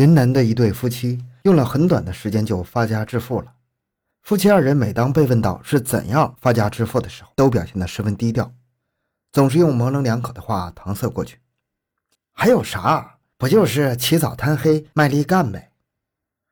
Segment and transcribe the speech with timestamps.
[0.00, 3.52] 云南的一对夫妻用了很短的时间就发家致富了。
[4.22, 8.50] 夫妻二人每当被问到是怎样发家致富的时候，都表现得十分低调，
[9.30, 11.38] 总是用模棱两可的话搪塞过去。
[12.32, 13.18] 还有啥？
[13.36, 15.70] 不就是起早贪黑，卖力干呗？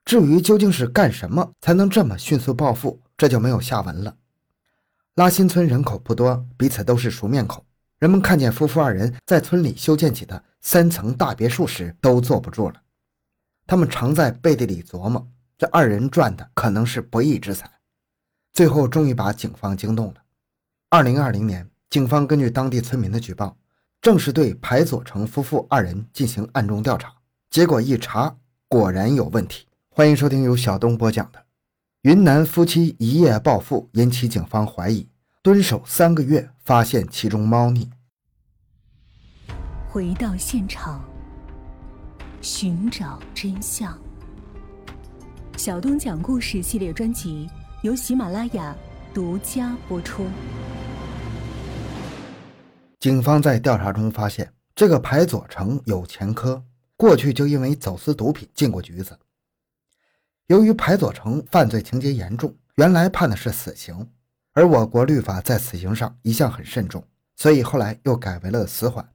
[0.04, 4.14] 至于究竟是干什么才能这么迅速暴富，这就没有下文了。
[5.14, 7.64] 拉新村人口不多，彼此都是熟面孔。
[7.98, 12.82] 人们看见夫妇二人在村里修建起的三层大别墅时，都坐不住了。
[13.68, 17.70] 他们常在背地里琢磨，这二人赚的可能是不义之财。
[18.50, 20.14] 最后，终于把警方惊动了。
[20.88, 23.58] 二零二零年，警方根据当地村民的举报，
[24.00, 27.12] 正式对排左成夫妇二人进行暗中调查。
[27.50, 28.38] 结果一查，
[28.68, 29.66] 果然有问题。
[29.90, 31.38] 欢迎收听由小东播讲的
[32.00, 35.02] 《云南夫妻一夜暴富，引起警方怀疑》。
[35.42, 37.90] 蹲守三个月，发现其中猫腻。
[39.90, 41.04] 回到现场，
[42.40, 43.98] 寻找真相。
[45.56, 47.48] 小东讲故事系列专辑
[47.82, 48.74] 由喜马拉雅
[49.12, 50.24] 独家播出。
[53.00, 56.62] 警方在调查中发现，这个排左成有前科，
[56.96, 59.18] 过去就因为走私毒品进过局子。
[60.46, 64.08] 由于排左成犯罪情节严重，原来判的是死刑。
[64.52, 67.04] 而我国律法在死刑上一向很慎重，
[67.36, 69.08] 所以后来又改为了死缓。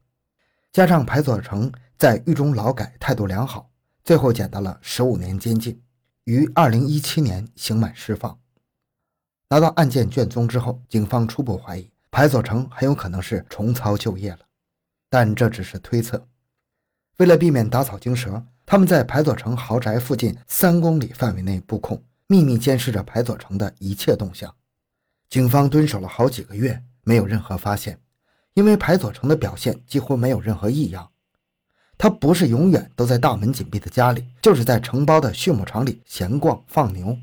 [0.72, 3.70] 加上排左成在狱中劳改，态度良好，
[4.02, 5.80] 最后减到了十五年监禁，
[6.24, 8.38] 于二零一七年刑满释放。
[9.48, 14.40] 拿到案件卷宗之后，警方初步怀疑排左成很有可能是重操旧业了，
[15.08, 16.26] 但这只是推测。
[17.18, 24.52] 为了避免打草惊蛇，他们在排左成豪宅附近三公里范围内布控，秘密监视着排左成的一切动向。
[25.28, 28.00] 警方蹲守了好几个月，没有任何发现，
[28.54, 31.10] 因为排左成的表现几乎没有任何异样。
[31.96, 37.16] 他不是永远都在大门紧闭的家里，就是在承包的畜牧场里闲逛放牛，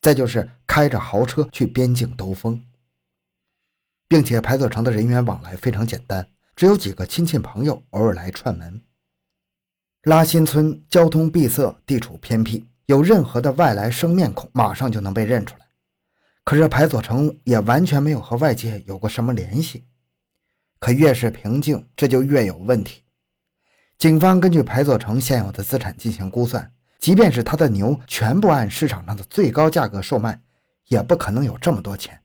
[0.00, 2.62] 再就是开着豪车去边境兜风，
[4.08, 8.80] 并且排左成的人员往来非常简单，只有几个亲戚朋友偶尔来串门。
[10.02, 15.66] 拉新村交通闭塞，地处偏僻，有任何的外来生面孔，马上就能被认出来。
[16.44, 19.84] 可是排左城也完全没有和外界有过什么联系，
[20.78, 23.02] 可越是平静，这就越有问题。
[23.98, 30.40] 警方根据排左成现有的资产进行估算，即便是他的牛全部按市场上的最高价格售卖，
[30.88, 32.20] 也不可能有这么多钱。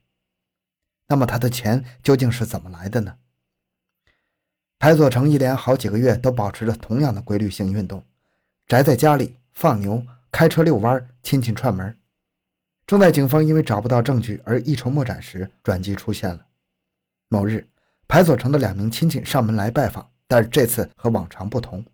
[1.08, 3.14] 那么他的钱究竟是怎么来的呢？
[4.78, 8.04] 排左成一连好几个月都保持着同样的规律性运动，
[8.66, 11.96] 宅在家里放牛、开车遛弯、亲戚串门。
[12.86, 16.46] 正在警方因为找不到证据而一筹莫展时，转机出现了。
[17.28, 17.66] 某日，
[18.06, 21.84] 排左成的两名亲戚上门来拜访，但这次和往常不同。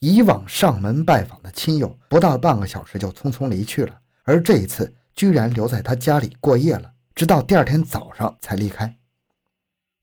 [0.00, 8.96] 以往上门拜访的亲友不到半个小时就匆匆离去了，而这一次居然留在他家里过夜了，直到第二天早上才离开。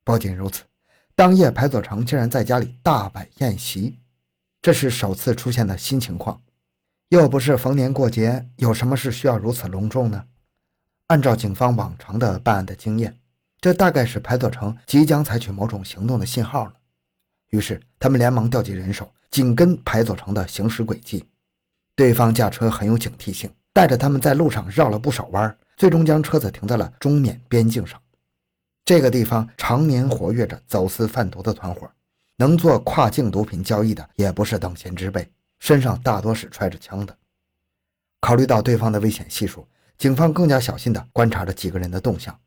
[0.05, 0.63] 不仅如此，
[1.15, 3.99] 当夜排左成竟然在家里大摆宴席，
[4.61, 6.41] 这是首次出现的新情况。
[7.09, 10.25] 又不是逢年过节，有什么事需要如此隆重呢？
[11.07, 13.17] 按照警方往常的办案的经验，
[13.59, 16.73] 这大概是排左成即将采取某种行动的信号了。
[17.49, 21.25] 于是，他们连忙调集人手，紧跟排左成的行驶轨迹。
[21.95, 28.01] 对方驾车很有警惕性，带着他们在路上绕了不少弯，最终将车子停在了中缅边境上。
[28.83, 31.89] 这个地方常年活跃着走私贩毒的团伙，
[32.35, 35.29] 能做跨境毒品交易的也不是等闲之辈。
[35.59, 37.17] 身上大多是揣着枪的。
[38.19, 39.67] 考虑到对方的危险系数，
[39.97, 42.37] 警方更加小心地观察着几个人的动向。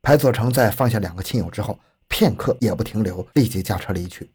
[0.00, 4.30] 排左成在放下两个亲友之后，片刻也不停留，立即驾车离去。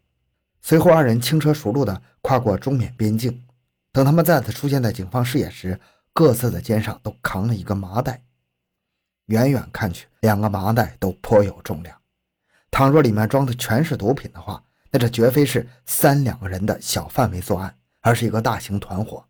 [0.61, 3.43] 随后，二人轻车熟路地跨过中缅边境。
[3.91, 5.79] 等他们再次出现在警方视野时，
[6.13, 8.23] 各自的肩上都扛了一个麻袋。
[9.25, 11.97] 远远看去，两个麻袋都颇有重量。
[12.69, 17.75] 倘若里面装的全是毒品的话，那这绝非是三两个人的小范围作案。
[18.03, 19.23] 而是一个大型团伙。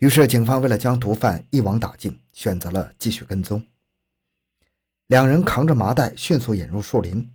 [0.00, 3.66] 于是，警方为了将毒贩一网打尽，选择了继续跟踪。
[5.08, 7.30] 两人扛着麻袋，迅速引入树林，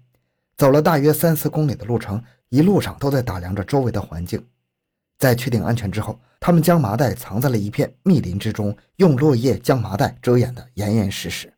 [0.56, 4.48] 走了大约三四公里的路程，一路上都在打量着周围的环境。
[5.18, 11.52] 在确定安全之后，他们将麻袋藏在了一片密林之中，用落叶将麻袋遮掩得严严实实。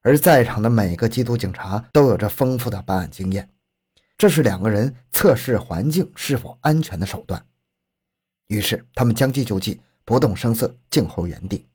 [0.00, 3.50] 而在场的每个缉毒警察都有着丰富的办案经验，
[4.16, 7.44] 这是两个人测试环境是否安全的手段。
[8.46, 11.66] 于是他们将计就计，不动声色，静候原地。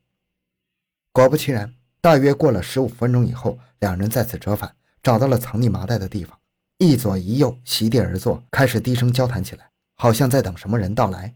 [1.11, 1.71] 果不其然，
[2.03, 6.37] 大约过了十五分钟以后，两人再次折返，找到了藏匿麻袋的地方，
[6.77, 11.33] 一左一右席地而坐，开始低声交谈起来，好像在等什么人到来。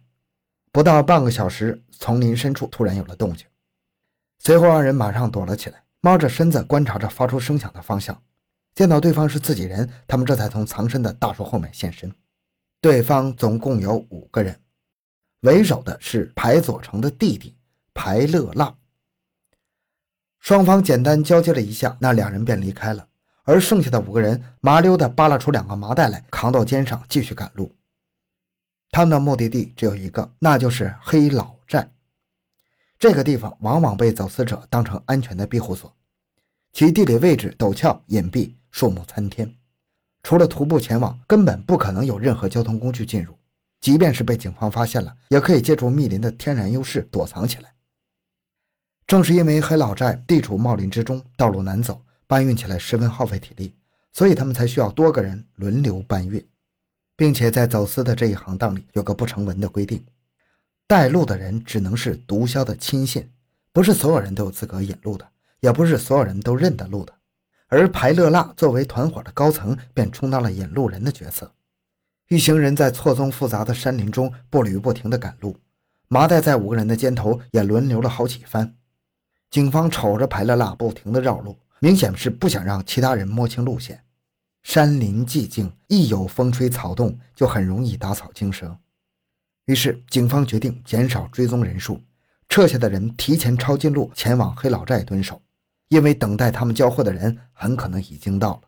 [0.73, 3.47] 不到半个小时，丛林深处突然有了动静，
[4.39, 8.21] 随后二人马上躲了起来，猫着身子观察着发出声响的方向。
[8.75, 12.13] 见到对方是自己人，他们这才从藏身的大树后面现身。
[12.81, 14.59] 对方总共有五个人，
[15.43, 17.55] 为首的是排左成的弟弟
[17.93, 18.77] 排乐浪。
[20.47, 23.05] 双方简单交接了一下，那两人便离开了。
[23.43, 27.69] 而剩下的五个人麻溜地扒拉出两个麻袋来，扛到肩上，继续赶路。
[28.89, 31.91] 他们的目的地只有一个，那就是黑老寨。
[32.97, 35.93] 这个地方往往被走私者当成安全的庇护所，
[36.71, 39.53] 其地理位置陡峭隐蔽，树木参天，
[40.23, 43.37] 除了徒步前往，根本不可能有任何交通工具进入。
[43.81, 47.73] 即便是被警方发现了，也可以借助密林的天然优势躲藏起来。
[49.07, 53.73] 正是因为黑老寨地处茂林之中，道路难走，搬运起来十分耗费体力，
[54.11, 56.45] 所以他们才需要多个人轮流搬运。
[57.15, 60.05] 并且在走私的这一行当里有个不成文的规定：
[60.85, 63.27] 带路的人只能是毒枭的亲信，
[63.71, 65.27] 不是所有人都有资格引路的，
[65.61, 67.13] 也不是所有人都认得路的。
[67.69, 71.51] 而排乐腊作为团伙的高层，便充当了引路人的角色。
[72.27, 75.55] 一行人在错综复杂的山林中步履不停地赶路，
[76.09, 78.75] 麻袋在五个人的肩头也轮流了好几番。
[79.49, 84.03] 警方瞅着排乐拉不停地绕路，明显是不想让其他人摸清路线。
[84.63, 88.77] 山林寂静，一有风吹草动，就很容易打草惊蛇。
[89.65, 92.01] 于是，警方决定减少追踪人数，
[92.49, 95.41] 撤下的人提前抄近路前往黑老寨蹲守，
[95.87, 98.61] 因为等待他们交货的人很可能已经到了。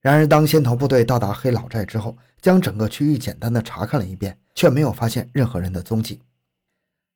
[0.00, 6.20] 然而，当先头部队到达黑老寨之后，将整个区域简单的查看了一遍，却没有发现任何人的踪迹。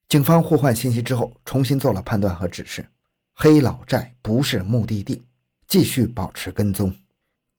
[0.09, 2.87] 警方互换信息之后，重新做了判断和指示：
[3.35, 5.25] 黑老寨不是目的地，
[5.67, 6.95] 继续保持跟踪。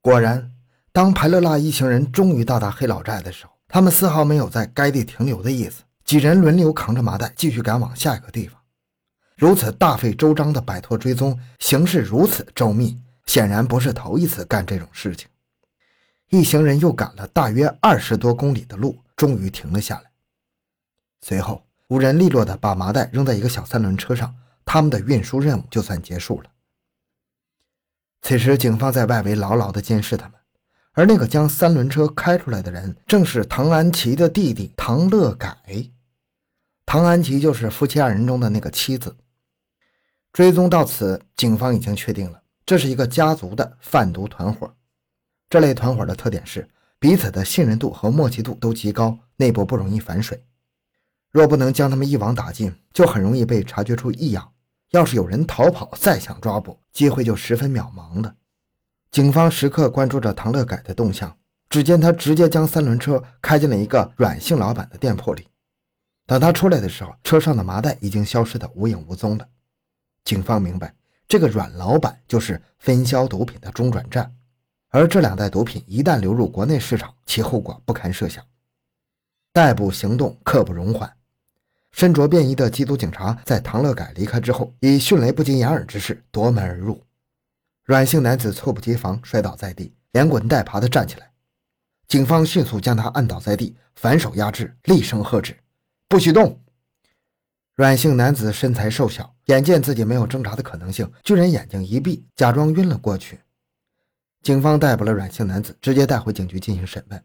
[0.01, 0.53] 果然，
[0.94, 5.83] 当排勒拉一行人终于到达黑老寨的时候，他们丝毫没有在该地停留的意思。
[6.05, 8.57] 几人轮流扛着麻袋，继续赶往下一个地方。
[9.35, 15.27] 如此大费周章的摆脱追踪，行事如此周密，显然不是头一次干这种事情。
[16.29, 20.03] 一行人又赶了大约二十多公里的路，终于停了下来。
[21.21, 24.36] 随后，五人利落地把麻袋扔在一个小三轮车上，
[24.66, 26.50] 他们的运输任务就算结束了。
[28.22, 30.34] 此时，警方在外围牢牢地监视他们，
[30.92, 35.57] 而那个将三轮车开出来的人，正是唐安琪的弟弟唐乐改。
[36.86, 39.16] 唐安琪就是夫妻二人中的那个妻子。
[40.34, 44.74] 追踪到此，警方已经确定了，这是一个家族的贩毒团伙。
[45.50, 46.68] 这类团伙的特点是
[47.00, 50.44] 彼此的信任度和默契度都极高，内部不容易反水。
[51.38, 54.51] 若不能将他们一网打尽，就很容易被察觉出异样。
[54.89, 58.36] 要是有人逃跑，再想抓捕，机会就十分渺茫了。
[59.12, 61.38] 警方时刻关注着唐乐改的动向。
[61.69, 65.48] 只见他直接将三轮车开进了一个阮姓老板的店铺里。
[66.25, 69.48] 等他出来的时候，车上的麻袋已经消失得无影无踪了。
[70.24, 70.95] 警方明白，
[71.28, 74.34] 这个阮老板就是分销毒品的中转站，
[74.89, 78.44] 而这两袋毒品一旦流入国内市场，其后果不堪设想。
[79.54, 81.16] 逮捕行动刻不容缓。
[81.92, 87.04] 身着便衣的缉毒警察在唐乐改离开之后，以迅雷不及掩耳之势夺门而入。
[87.84, 91.31] 阮姓男子猝不及防摔倒在地，连滚带爬地站起来。
[92.07, 95.57] 警方迅速将他按倒在地，反手压制，厉声喝止
[96.07, 96.62] ：“不许动！”
[97.75, 103.39] 阮姓男子身材瘦小，眼见自己没有挣扎的可能性，居然眼睛一闭，假装晕了过去。
[104.41, 107.24] 警方逮捕了阮姓男子，直接带回警局进行审问。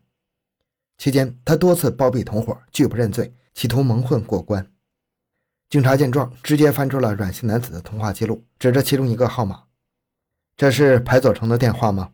[0.98, 3.34] 期间，他多次包庇同伙，拒不认罪。
[3.54, 4.72] 企图蒙混过关，
[5.68, 9.64] 警察见状，直接翻出了阮姓男子的通话记录，指着其中一个号码
[10.56, 12.12] ：“这是排左成的电话吗？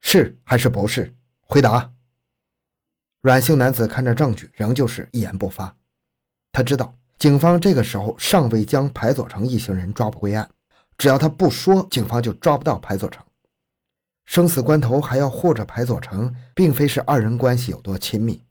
[0.00, 1.14] 是还是不是？
[1.40, 1.92] 回答。”
[3.22, 5.76] 阮姓男子看着证据，仍旧是一言不发。
[6.50, 10.50] 他知道警方这个时候尚未将排左成一行人抓捕归案，
[10.98, 13.24] 只要他不说，警方就抓不到排左成。
[14.24, 18.42] 生死关头还要护着排左成，并非是二人关系有多亲密。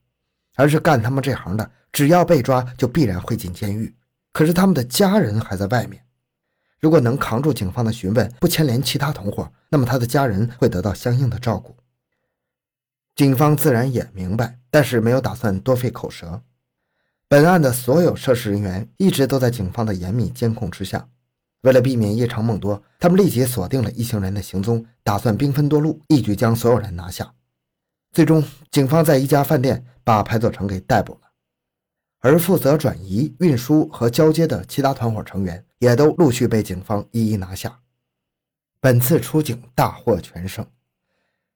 [0.58, 3.96] 而是干他们这行的，只要被抓，就必然会进监狱。
[4.34, 6.04] 可是他们的家人还在外面，
[6.82, 11.74] 如果能扛住警方的询问，不牵连其他同伙，那么他的家人会得到相应的照顾。
[13.16, 16.42] 警方自然也明白，但是没有打算多费口舌。
[17.30, 21.08] 本案的所有涉事人员一直都在警方的严密监控之下。
[21.62, 27.34] 为了避免夜长梦多，他们立即锁定了一行人的行踪，打算兵分多路，一举将所有人拿下。
[28.12, 31.25] 最终，警方在一家饭店把排佐成给逮捕了，
[32.26, 37.82] 而负责转移、运输和交接的其他团伙成员也都陆续被警方一一拿下。
[38.80, 40.66] 本次出警大获全胜，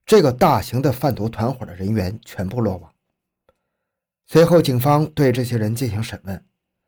[0.06, 2.94] 这个大型的贩毒团伙的人员全部落网。
[4.28, 6.46] 随后，警方对这些人进行审问，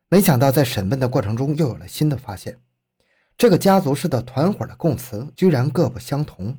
[0.10, 2.60] 没想到在审问的过程中又有了新的发现。
[3.36, 6.56] 这个家族式的团伙的供词居然各不相同。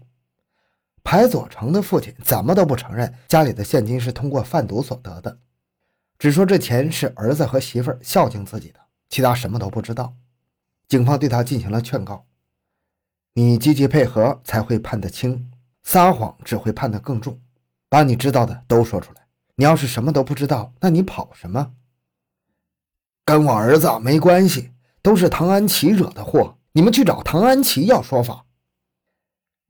[1.04, 5.38] 排佐成的父亲怎么都不承认家里的现金是通过贩毒所得的，
[6.22, 10.14] 只说这钱是儿子和媳妇儿孝敬自己的，其他什么都不知道。
[10.86, 12.24] 警方对他进行了劝告
[13.34, 15.50] ：“你积极配合才会判得轻，
[15.82, 17.40] 撒谎只会判得更重。
[17.88, 19.26] 把你知道的都说出来。
[19.56, 21.72] 你要是什么都不知道，那你跑什么？
[23.24, 24.70] 跟我儿子没关系，
[25.02, 28.46] 都是唐安琪惹的祸。”你们去找唐安琪要说法。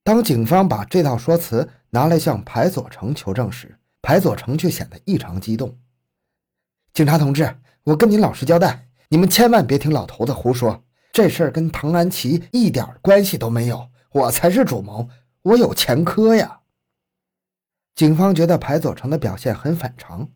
[0.04, 5.78] 当警方把这套说辞拿来向排佐成求证时，排佐成却显得异常激动。
[6.92, 15.08] 警察同志，我跟您老实交代，你们千万别听老头子胡说，这事儿跟唐安琪一点关系都没有，我才是主谋，
[15.40, 16.60] 我有前科呀。
[17.94, 20.28] 警方觉得排左成的表现很反常，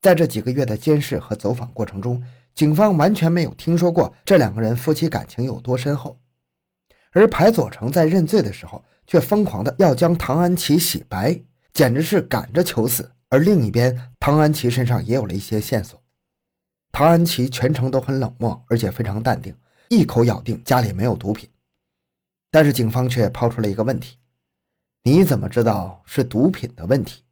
[0.00, 2.22] 在这几个月的监视和走访过程中。
[2.54, 6.18] 警方完全没有听说过这两个人夫妻感情有多深厚，
[7.12, 11.38] 而排左成在认罪的时候却疯狂的要将唐安琪洗白，
[11.74, 13.12] 简直是赶着求死。
[13.30, 16.02] 而另一边，唐安琪身上也有了一些线索。
[16.90, 19.54] 唐安琪全程都很冷漠，而且非常淡定，
[19.88, 21.48] 一口咬定家里没有毒品。
[22.50, 24.16] 但是警方却抛出了一个问题：
[25.02, 27.22] 你怎么知道是毒品的问题？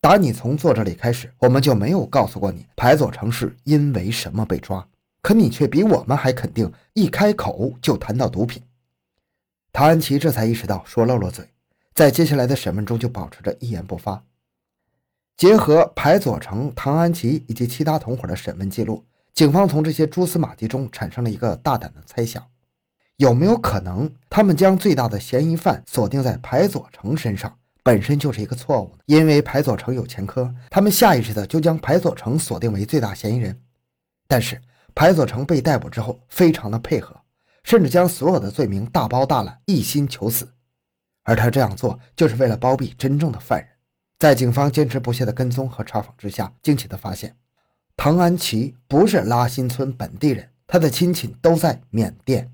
[0.00, 4.88] 打你从坐这里开始，我们就没有告诉过你排佐成是因为什么被抓，
[5.20, 8.62] 可你却比我们还肯定，一开口就谈到毒品。
[9.72, 11.48] 唐安琪这才意识到说漏了嘴，
[11.94, 14.24] 在接下来的审问中就保持着一言不发。
[15.36, 22.44] 结合排左成、唐安琪以及其他同伙的审问记录，警方从这些蛛丝马迹中产生了一个大胆的猜想：
[23.16, 27.58] 有没有可能他们将最大的嫌疑犯锁定在排左成身上？
[27.82, 33.60] 本身就是一个错误呢，因为排左成有前科，他们下意识的就将排左成锁定为最大嫌疑人。
[34.28, 34.60] 但是
[34.94, 37.20] 排左成被逮捕之后，非常的配合，
[37.64, 40.48] 甚至将所有的罪名大包大揽，一心求死。
[41.24, 43.68] 而他这样做，就是为了包庇真正的犯人。
[44.22, 47.34] 在警方坚持不懈的跟踪和查访之下，惊奇的发现，
[47.96, 52.48] 唐安琪不是拉新村本地人，他的亲戚都在缅甸。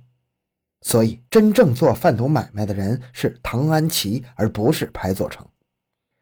[0.81, 5.47] 所以，真正做贩毒买卖的人是唐安琪，而不是排佐成。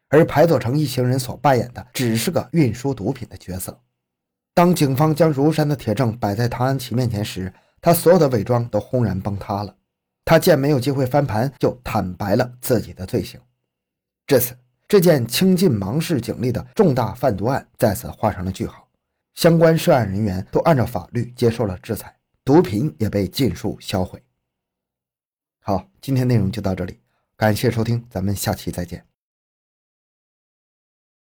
[0.09, 3.79] 而排佐成一行人所扮演的只是个运输毒品的角色。
[4.53, 9.73] 当警方将如山的铁证摆在唐安琪面前时，他所有的伪装都轰然崩塌了。
[10.25, 13.39] 他见没有机会翻盘，就坦白了自己的罪行。
[14.25, 14.53] 至此，
[14.87, 18.87] 这件倾尽芒市警力的重大贩毒案再次画上了句号。
[19.35, 22.15] 相关涉案人员都按照法律接受了制裁，
[22.45, 24.23] 毒品也被尽数销毁。
[25.59, 26.99] 好，今天内容就到这里，
[27.35, 29.05] 感谢收听，咱们下期再见。